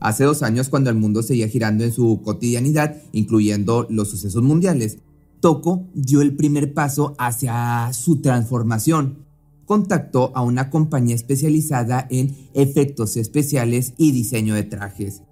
[0.00, 4.98] Hace dos años, cuando el mundo seguía girando en su cotidianidad, incluyendo los sucesos mundiales,
[5.40, 9.26] Toco dio el primer paso hacia su transformación.
[9.66, 15.22] Contactó a una compañía especializada en efectos especiales y diseño de trajes.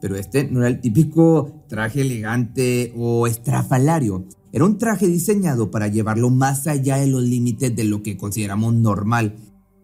[0.00, 4.26] Pero este no era el típico traje elegante o estrafalario.
[4.52, 8.74] Era un traje diseñado para llevarlo más allá de los límites de lo que consideramos
[8.74, 9.36] normal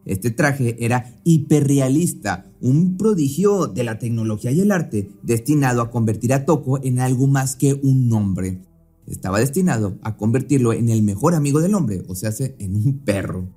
[0.08, 6.32] este traje era hiperrealista, un prodigio de la tecnología y el arte, destinado a convertir
[6.32, 8.62] a Toko en algo más que un nombre.
[9.06, 13.48] Estaba destinado a convertirlo en el mejor amigo del hombre, o sea, en un perro.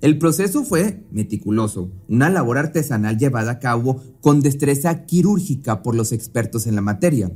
[0.00, 6.12] El proceso fue meticuloso, una labor artesanal llevada a cabo con destreza quirúrgica por los
[6.12, 7.32] expertos en la materia.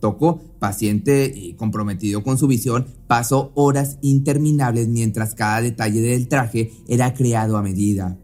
[0.00, 6.72] Toco, paciente y comprometido con su visión, pasó horas interminables mientras cada detalle del traje
[6.88, 8.18] era creado a medida.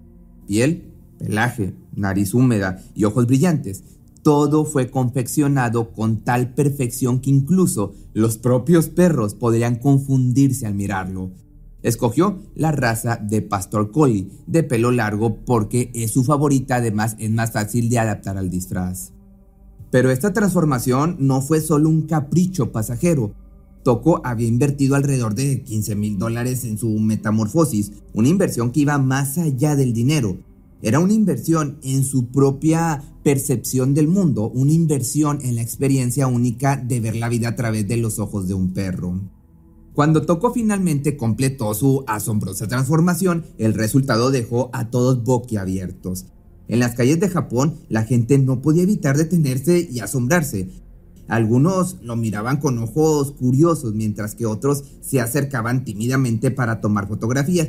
[0.47, 3.85] Piel, pelaje, nariz húmeda y ojos brillantes.
[4.23, 11.33] Todo fue confeccionado con tal perfección que incluso los propios perros podrían confundirse al mirarlo.
[11.83, 17.31] Escogió la raza de Pastor Collie, de pelo largo, porque es su favorita, además es
[17.31, 19.13] más fácil de adaptar al disfraz.
[19.93, 23.35] Pero esta transformación no fue solo un capricho pasajero.
[23.85, 28.97] Toco había invertido alrededor de 15 mil dólares en su metamorfosis, una inversión que iba
[28.97, 30.39] más allá del dinero.
[30.81, 36.77] Era una inversión en su propia percepción del mundo, una inversión en la experiencia única
[36.77, 39.21] de ver la vida a través de los ojos de un perro.
[39.93, 46.25] Cuando Toco finalmente completó su asombrosa transformación, el resultado dejó a todos boquiabiertos.
[46.73, 50.71] En las calles de Japón la gente no podía evitar detenerse y asombrarse.
[51.29, 57.69] Algunos lo miraban con ojos curiosos mientras que otros se acercaban tímidamente para tomar fotografías.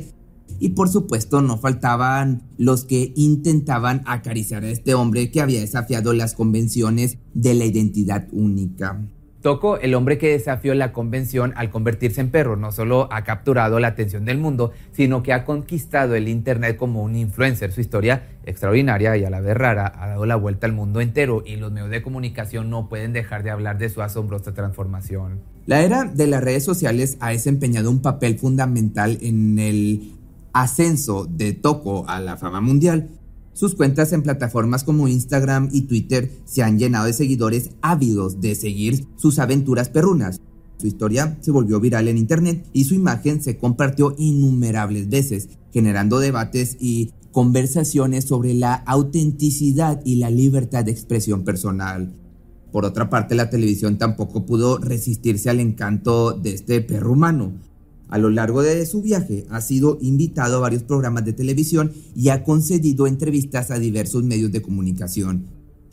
[0.58, 6.14] Y por supuesto no faltaban los que intentaban acariciar a este hombre que había desafiado
[6.14, 9.06] las convenciones de la identidad única.
[9.44, 13.78] Toco, el hombre que desafió la convención al convertirse en perro, no solo ha capturado
[13.78, 17.70] la atención del mundo, sino que ha conquistado el Internet como un influencer.
[17.70, 21.42] Su historia, extraordinaria y a la vez rara, ha dado la vuelta al mundo entero
[21.44, 25.42] y los medios de comunicación no pueden dejar de hablar de su asombrosa transformación.
[25.66, 30.14] La era de las redes sociales ha desempeñado un papel fundamental en el
[30.54, 33.10] ascenso de Toco a la fama mundial.
[33.54, 38.56] Sus cuentas en plataformas como Instagram y Twitter se han llenado de seguidores ávidos de
[38.56, 40.40] seguir sus aventuras perrunas.
[40.76, 46.18] Su historia se volvió viral en Internet y su imagen se compartió innumerables veces, generando
[46.18, 52.12] debates y conversaciones sobre la autenticidad y la libertad de expresión personal.
[52.72, 57.52] Por otra parte, la televisión tampoco pudo resistirse al encanto de este perro humano.
[58.08, 62.28] A lo largo de su viaje ha sido invitado a varios programas de televisión y
[62.28, 65.46] ha concedido entrevistas a diversos medios de comunicación.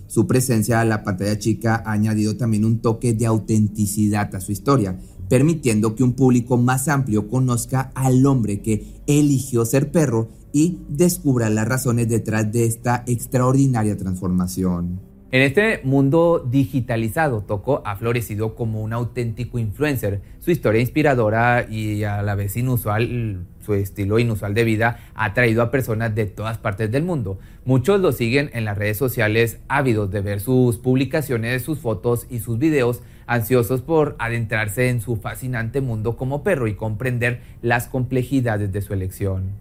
[0.08, 4.52] Su presencia a la pantalla chica ha añadido también un toque de autenticidad a su
[4.52, 5.00] historia,
[5.30, 11.50] permitiendo que un público más amplio conozca al hombre que eligió ser perro y descubra
[11.50, 15.11] las razones detrás de esta extraordinaria transformación.
[15.34, 20.22] En este mundo digitalizado, Toco ha florecido como un auténtico influencer.
[20.40, 25.62] Su historia inspiradora y a la vez inusual, su estilo inusual de vida, ha traído
[25.62, 27.40] a personas de todas partes del mundo.
[27.64, 32.40] Muchos lo siguen en las redes sociales, ávidos de ver sus publicaciones, sus fotos y
[32.40, 38.74] sus videos, ansiosos por adentrarse en su fascinante mundo como perro y comprender las complejidades
[38.74, 39.52] de su elección.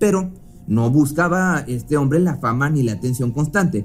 [0.00, 0.32] Pero
[0.66, 3.84] no buscaba este hombre la fama ni la atención constante,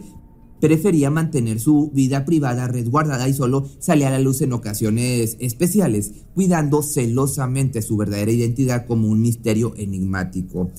[0.63, 6.13] prefería mantener su vida privada resguardada y solo salía a la luz en ocasiones especiales,
[6.33, 10.71] cuidando celosamente su verdadera identidad como un misterio enigmático.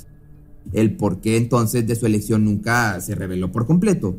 [0.72, 4.16] El por qué entonces de su elección nunca se reveló por completo.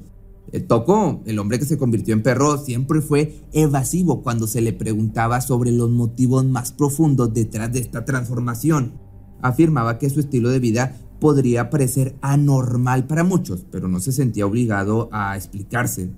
[0.51, 4.71] El Toco, el hombre que se convirtió en perro, siempre fue evasivo cuando se le
[4.71, 8.93] preguntaba sobre los motivos más profundos detrás de esta transformación.
[9.41, 10.95] Afirmaba que su estilo de vida
[11.25, 16.11] podría parecer anormal para muchos, pero no se sentía obligado a explicarse.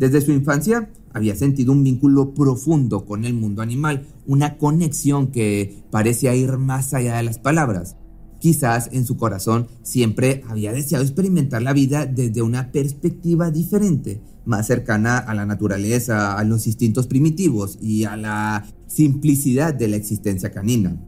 [0.00, 5.84] Desde su infancia había sentido un vínculo profundo con el mundo animal, una conexión que
[5.92, 7.94] parecía ir más allá de las palabras.
[8.40, 14.66] Quizás en su corazón siempre había deseado experimentar la vida desde una perspectiva diferente, más
[14.66, 20.50] cercana a la naturaleza, a los instintos primitivos y a la simplicidad de la existencia
[20.50, 21.00] canina.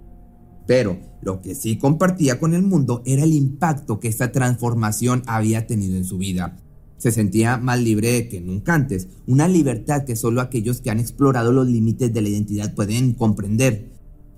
[0.66, 5.66] Pero lo que sí compartía con el mundo era el impacto que esta transformación había
[5.66, 6.58] tenido en su vida.
[6.98, 11.52] Se sentía más libre que nunca antes, una libertad que solo aquellos que han explorado
[11.52, 13.90] los límites de la identidad pueden comprender.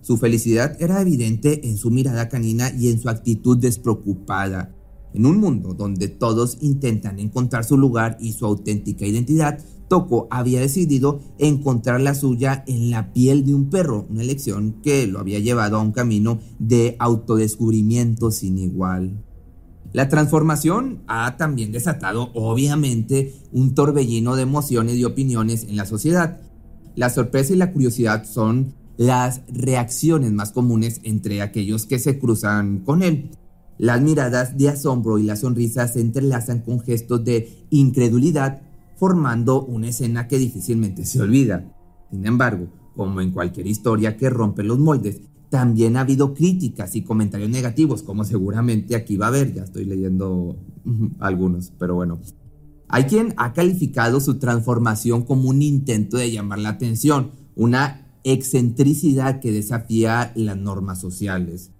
[0.02, 4.74] Su felicidad era evidente en su mirada canina y en su actitud despreocupada.
[5.14, 10.60] En un mundo donde todos intentan encontrar su lugar y su auténtica identidad, Toko había
[10.60, 15.38] decidido encontrar la suya en la piel de un perro, una elección que lo había
[15.38, 19.24] llevado a un camino de autodescubrimiento sin igual.
[19.92, 26.40] La transformación ha también desatado, obviamente, un torbellino de emociones y opiniones en la sociedad.
[26.94, 32.80] La sorpresa y la curiosidad son las reacciones más comunes entre aquellos que se cruzan
[32.80, 33.30] con él.
[33.78, 38.60] Las miradas de asombro y las sonrisas se entrelazan con gestos de incredulidad,
[38.98, 41.72] formando una escena que difícilmente se olvida.
[42.10, 47.02] Sin embargo, como en cualquier historia que rompe los moldes, también ha habido críticas y
[47.02, 50.56] comentarios negativos, como seguramente aquí va a haber, ya estoy leyendo
[51.18, 52.20] algunos, pero bueno.
[52.88, 59.40] Hay quien ha calificado su transformación como un intento de llamar la atención, una excentricidad
[59.40, 61.70] que desafía las normas sociales.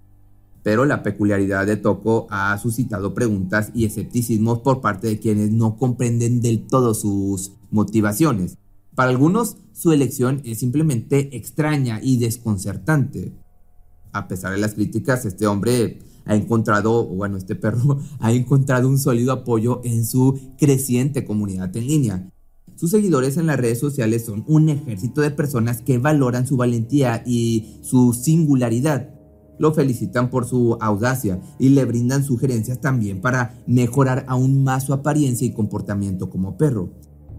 [0.68, 5.78] Pero la peculiaridad de Toko ha suscitado preguntas y escepticismos por parte de quienes no
[5.78, 8.58] comprenden del todo sus motivaciones.
[8.94, 13.32] Para algunos, su elección es simplemente extraña y desconcertante.
[14.12, 18.98] A pesar de las críticas, este hombre ha encontrado, bueno, este perro ha encontrado un
[18.98, 22.30] sólido apoyo en su creciente comunidad en línea.
[22.76, 27.22] Sus seguidores en las redes sociales son un ejército de personas que valoran su valentía
[27.24, 29.17] y su singularidad.
[29.58, 34.92] Lo felicitan por su audacia y le brindan sugerencias también para mejorar aún más su
[34.92, 36.90] apariencia y comportamiento como perro.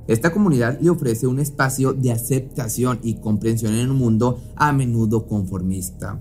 [0.08, 5.28] Esta comunidad le ofrece un espacio de aceptación y comprensión en un mundo a menudo
[5.28, 6.20] conformista.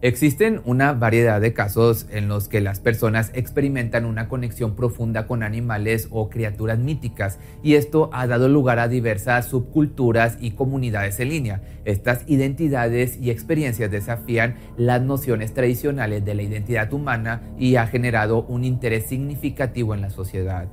[0.00, 5.42] Existen una variedad de casos en los que las personas experimentan una conexión profunda con
[5.42, 11.30] animales o criaturas míticas y esto ha dado lugar a diversas subculturas y comunidades en
[11.30, 11.62] línea.
[11.84, 18.44] Estas identidades y experiencias desafían las nociones tradicionales de la identidad humana y ha generado
[18.44, 20.68] un interés significativo en la sociedad.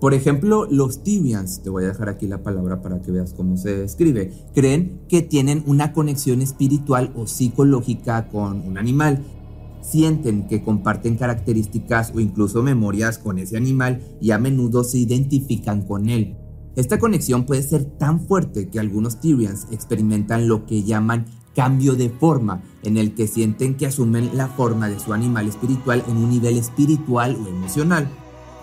[0.00, 3.56] Por ejemplo, los Tibians, te voy a dejar aquí la palabra para que veas cómo
[3.56, 9.24] se escribe, creen que tienen una conexión espiritual o psicológica con un animal.
[9.80, 15.82] Sienten que comparten características o incluso memorias con ese animal y a menudo se identifican
[15.82, 16.36] con él.
[16.76, 22.08] Esta conexión puede ser tan fuerte que algunos Tyrians experimentan lo que llaman cambio de
[22.08, 26.30] forma, en el que sienten que asumen la forma de su animal espiritual en un
[26.30, 28.08] nivel espiritual o emocional.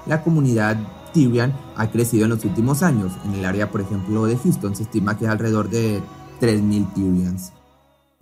[0.05, 0.77] La comunidad
[1.15, 3.13] Tyrian ha crecido en los últimos años.
[3.25, 6.01] En el área, por ejemplo, de Houston se estima que es alrededor de
[6.41, 7.53] 3.000 Tyrians.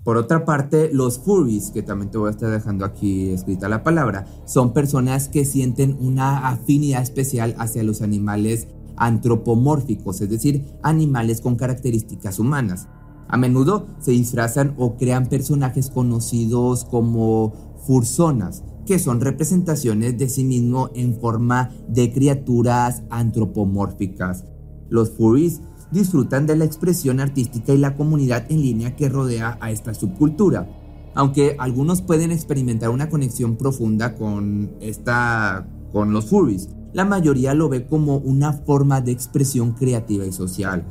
[0.04, 3.84] Por otra parte, los furries, que también te voy a estar dejando aquí escrita la
[3.84, 8.68] palabra, son personas que sienten una afinidad especial hacia los animales
[8.98, 12.88] antropomórficos, es decir, animales con características humanas.
[13.28, 17.53] A menudo se disfrazan o crean personajes conocidos como
[17.88, 24.46] fursonas, que son representaciones de sí mismo en forma de criaturas antropomórficas.
[24.90, 25.62] Los furries
[25.92, 30.68] disfrutan de la expresión artística y la comunidad en línea que rodea a esta subcultura.
[31.16, 37.70] Aunque algunos pueden experimentar una conexión profunda con esta con los furries, la mayoría lo
[37.70, 40.84] ve como una forma de expresión creativa y social.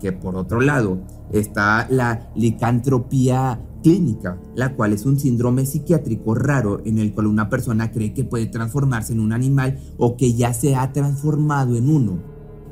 [0.00, 0.98] Que por otro lado
[1.32, 7.50] está la licantropía clínica, la cual es un síndrome psiquiátrico raro en el cual una
[7.50, 11.90] persona cree que puede transformarse en un animal o que ya se ha transformado en
[11.90, 12.18] uno.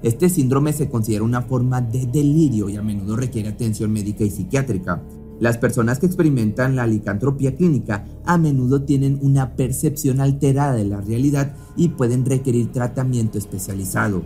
[0.03, 4.31] Este síndrome se considera una forma de delirio y a menudo requiere atención médica y
[4.31, 5.03] psiquiátrica.
[5.41, 11.01] Las personas que experimentan la licantropía clínica a menudo tienen una percepción alterada de la
[11.01, 14.23] realidad y pueden requerir tratamiento especializado.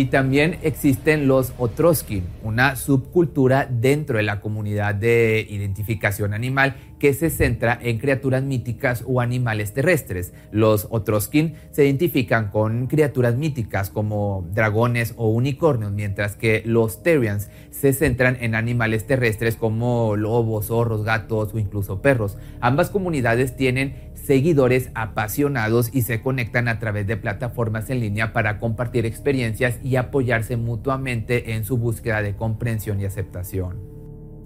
[0.00, 7.12] Y también existen los Otroskin, una subcultura dentro de la comunidad de identificación animal que
[7.12, 10.32] se centra en criaturas míticas o animales terrestres.
[10.52, 17.50] Los Otroskin se identifican con criaturas míticas como dragones o unicornios, mientras que los Terians
[17.70, 22.38] se centran en animales terrestres como lobos, zorros, gatos o incluso perros.
[22.62, 28.58] Ambas comunidades tienen seguidores apasionados y se conectan a través de plataformas en línea para
[28.58, 34.00] compartir experiencias y apoyarse mutuamente en su búsqueda de comprensión y aceptación.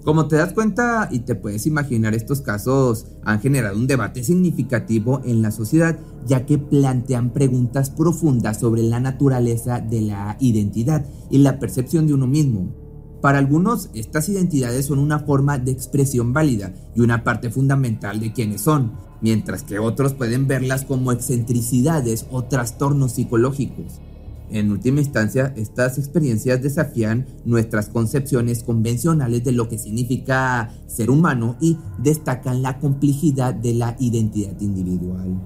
[0.04, 5.22] Como te das cuenta y te puedes imaginar, estos casos han generado un debate significativo
[5.24, 11.38] en la sociedad, ya que plantean preguntas profundas sobre la naturaleza de la identidad y
[11.38, 12.74] la percepción de uno mismo.
[13.22, 18.34] Para algunos, estas identidades son una forma de expresión válida y una parte fundamental de
[18.34, 18.92] quienes son,
[19.24, 24.02] mientras que otros pueden verlas como excentricidades o trastornos psicológicos.
[24.50, 31.56] En última instancia, estas experiencias desafían nuestras concepciones convencionales de lo que significa ser humano
[31.58, 35.40] y destacan la complejidad de la identidad individual.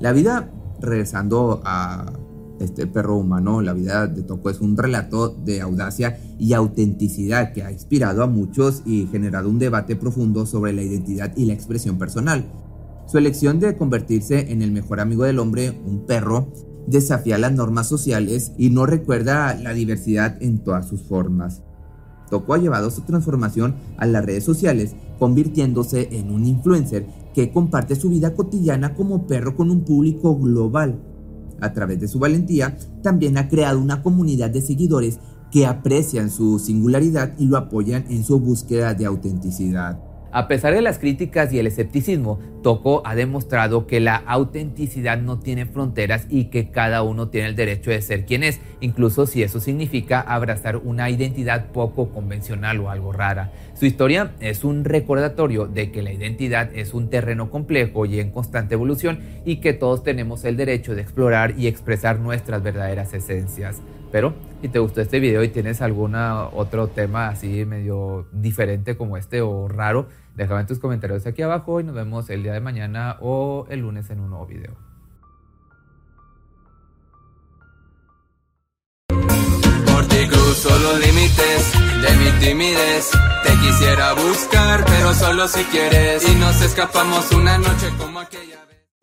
[0.00, 0.50] La vida,
[0.80, 2.10] regresando a
[2.60, 7.62] este perro humano, la vida de Toco es un relato de audacia y autenticidad que
[7.62, 11.98] ha inspirado a muchos y generado un debate profundo sobre la identidad y la expresión
[11.98, 12.46] personal.
[13.12, 16.48] Su elección de convertirse en el mejor amigo del hombre, un perro,
[16.86, 21.62] desafía las normas sociales y no recuerda la diversidad en todas sus formas.
[22.30, 27.96] Toco ha llevado su transformación a las redes sociales, convirtiéndose en un influencer que comparte
[27.96, 30.98] su vida cotidiana como perro con un público global.
[31.60, 36.58] A través de su valentía, también ha creado una comunidad de seguidores que aprecian su
[36.58, 40.11] singularidad y lo apoyan en su búsqueda de autenticidad.
[40.34, 45.38] A pesar de las críticas y el escepticismo, Toco ha demostrado que la autenticidad no
[45.38, 49.42] tiene fronteras y que cada uno tiene el derecho de ser quien es, incluso si
[49.42, 53.52] eso significa abrazar una identidad poco convencional o algo rara.
[53.74, 58.30] Su historia es un recordatorio de que la identidad es un terreno complejo y en
[58.30, 63.82] constante evolución y que todos tenemos el derecho de explorar y expresar nuestras verdaderas esencias.
[64.10, 69.16] Pero si te gustó este video y tienes algún otro tema así medio diferente como
[69.16, 73.16] este o raro, déjame tus comentarios aquí abajo y nos vemos el día de mañana
[73.20, 74.76] o el lunes en un nuevo video.
[79.08, 83.10] Por ti cruzo los límites de mi timidez.
[83.42, 86.28] Te quisiera buscar, pero solo si quieres.
[86.28, 88.61] Y nos escapamos una noche como aquella.